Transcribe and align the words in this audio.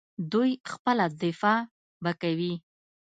دوی 0.31 0.51
خپله 0.71 1.05
دفاع 1.21 1.59
به 2.03 2.11
کوي. 2.21 2.53